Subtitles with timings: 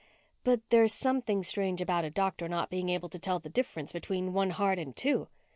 [0.43, 4.33] "But there's something strange about a doctor not being able to tell the difference between
[4.33, 5.27] one heart and two.